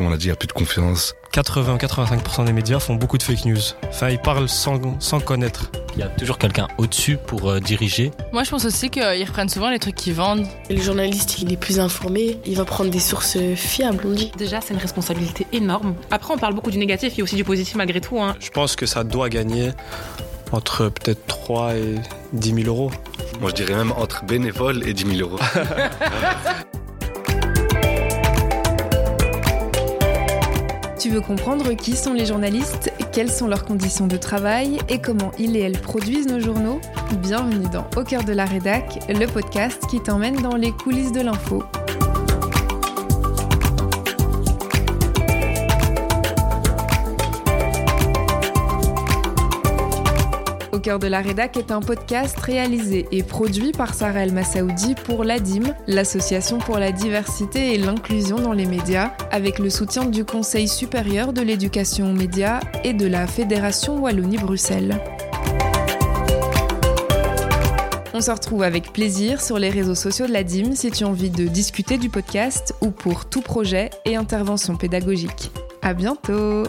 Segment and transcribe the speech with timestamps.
[0.00, 1.14] comme on a dit, il n'y a plus de confiance.
[1.34, 3.60] 80-85% des médias font beaucoup de fake news.
[3.86, 5.70] Enfin, ils parlent sans, sans connaître.
[5.94, 8.10] Il y a toujours quelqu'un au-dessus pour euh, diriger.
[8.32, 10.46] Moi, je pense aussi qu'ils reprennent souvent les trucs qu'ils vendent.
[10.70, 14.32] Le journaliste, il est plus informé, il va prendre des sources fiables, on dit.
[14.38, 15.94] Déjà, c'est une responsabilité énorme.
[16.10, 18.18] Après, on parle beaucoup du négatif, il y a aussi du positif malgré tout.
[18.18, 18.36] Hein.
[18.40, 19.72] Je pense que ça doit gagner
[20.50, 21.96] entre peut-être 3 et
[22.32, 22.90] 10 000 euros.
[23.38, 25.38] Moi, je dirais même entre bénévoles et 10 000 euros.
[31.00, 35.32] Tu veux comprendre qui sont les journalistes, quelles sont leurs conditions de travail et comment
[35.38, 36.78] ils et elles produisent nos journaux?
[37.22, 41.22] Bienvenue dans Au cœur de la rédac, le podcast qui t'emmène dans les coulisses de
[41.22, 41.62] l'info.
[50.80, 55.24] Cœur de la rédac est un podcast réalisé et produit par Sarah El Massaoudi pour
[55.24, 60.68] l'ADIM, l'Association pour la diversité et l'inclusion dans les médias, avec le soutien du Conseil
[60.68, 64.98] supérieur de l'éducation aux médias et de la Fédération Wallonie-Bruxelles.
[68.12, 71.08] On se retrouve avec plaisir sur les réseaux sociaux de la DIM si tu as
[71.08, 75.50] envie de discuter du podcast ou pour tout projet et intervention pédagogique.
[75.82, 76.64] À bientôt!